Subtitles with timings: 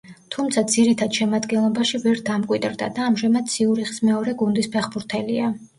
[0.35, 5.59] თუმცა ძირითად შემადგენლობაში ვერ დამკვიდრდა და ამჟამად „ციურიხის“ მეორე გუნდის ფეხბურთელია.